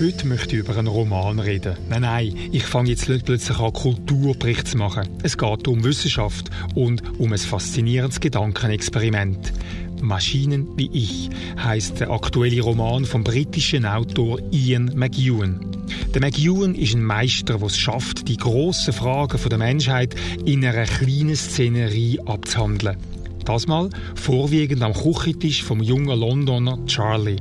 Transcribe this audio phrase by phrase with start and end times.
[0.00, 1.76] Heute möchte ich über einen Roman reden.
[1.90, 5.06] Nein, nein, ich fange jetzt nicht plötzlich an, Kulturbericht zu machen.
[5.22, 9.52] Es geht um Wissenschaft und um ein faszinierendes Gedankenexperiment.
[10.00, 11.28] Maschinen wie ich
[11.62, 15.60] heißt der aktuelle Roman vom britischen Autor Ian McEwan.
[16.14, 20.14] Der McEwan ist ein Meister, der es schafft, die grossen Fragen der Menschheit
[20.46, 22.96] in einer kleinen Szenerie abzuhandeln.
[23.44, 27.36] Das mal vorwiegend am Küchentisch vom jungen Londoner Charlie.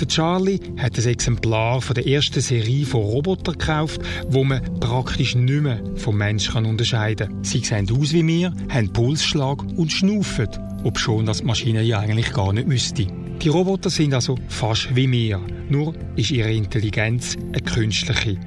[0.00, 5.34] Der Charlie hat ein Exemplar von der ersten Serie von Robotern gekauft, wo man praktisch
[5.34, 7.44] nicht mehr vom Menschen unterscheiden kann.
[7.44, 10.48] Sie sehen aus wie wir, haben Pulsschlag und schnaufen,
[10.84, 13.06] obschon das die Maschine ja eigentlich gar nicht müsste.
[13.42, 18.38] Die Roboter sind also fast wie wir, nur ist ihre Intelligenz eine künstliche.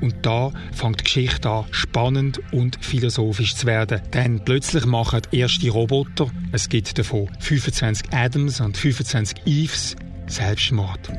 [0.00, 4.00] Und da fängt die Geschichte an, spannend und philosophisch zu werden.
[4.12, 11.10] Denn plötzlich machen erste Roboter, es gibt davon 25 Adams und 25 Eves, Selbstmord.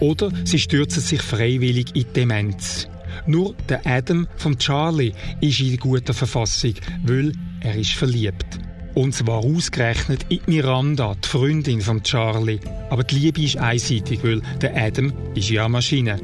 [0.00, 2.88] Oder sie stürzen sich freiwillig in Demenz.
[3.26, 6.74] Nur der Adam von Charlie ist in guter Verfassung,
[7.04, 8.53] weil er ist verliebt.
[8.94, 12.60] Und zwar ausgerechnet in Miranda, die Freundin von Charlie.
[12.90, 16.20] Aber die Liebe ist einseitig, weil der Adam ist ja eine Maschine.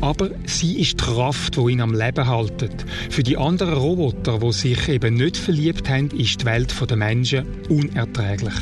[0.00, 2.84] Aber sie ist die Kraft, die ihn am Leben hält.
[3.10, 7.46] Für die anderen Roboter, die sich eben nicht verliebt haben, ist die Welt der Menschen
[7.68, 8.54] unerträglich.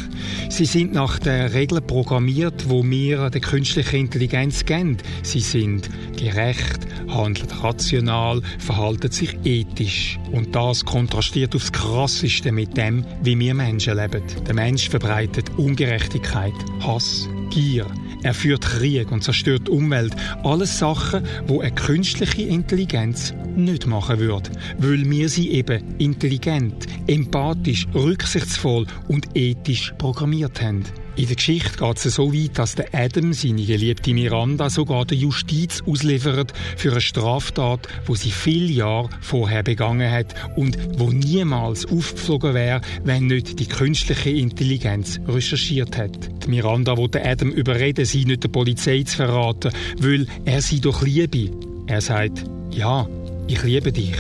[0.50, 4.98] Sie sind nach den Regeln programmiert, wo wir der künstlichen Intelligenz kennen.
[5.22, 10.18] Sie sind gerecht, handeln rational, verhalten sich ethisch.
[10.32, 14.22] Und das kontrastiert aufs Krasseste mit dem, wie wir wir Menschen leben.
[14.44, 17.86] Der Mensch verbreitet Ungerechtigkeit, Hass, Gier.
[18.24, 20.16] Er führt Krieg und zerstört die Umwelt.
[20.42, 27.86] Alles Sachen, wo eine künstliche Intelligenz nicht machen würde, weil wir sie eben intelligent, empathisch,
[27.94, 30.82] rücksichtsvoll und ethisch programmiert haben.
[31.16, 35.16] In der Geschichte geht es so weit, dass der Adam seine geliebte Miranda sogar der
[35.16, 41.86] Justiz ausliefert für eine Straftat, wo sie viele Jahre vorher begangen hat und wo niemals
[41.86, 46.44] aufgeflogen wäre, wenn nicht die künstliche Intelligenz recherchiert hat.
[46.44, 51.00] Die Miranda wollte Adam überreden, sie nicht der Polizei zu verraten, weil er sie doch
[51.00, 51.50] liebe.
[51.86, 53.08] Er sagt, ja,
[53.46, 54.16] ich liebe dich.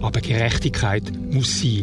[0.00, 1.82] Aber Gerechtigkeit muss sein.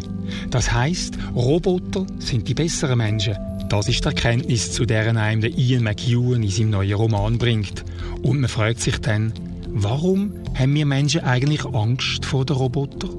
[0.49, 3.35] Das heißt, Roboter sind die besseren Menschen.
[3.69, 7.83] Das ist die Erkenntnis, zu der einem der Ian McEwan in seinem neuen Roman bringt.
[8.21, 9.33] Und man fragt sich dann,
[9.67, 13.17] warum haben wir Menschen eigentlich Angst vor den Robotern?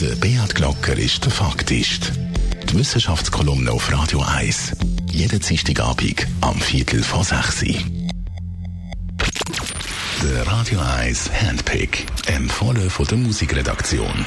[0.00, 2.12] Der Beat Glocker ist der Faktist.
[2.70, 4.72] Die Wissenschaftskolumne auf Radio 1.
[5.10, 7.74] Jeden Dienstagabend am Viertel vor 6 Uhr.
[10.22, 12.06] Der Radio 1 Handpick.
[12.26, 14.26] Empfohlen von der Musikredaktion.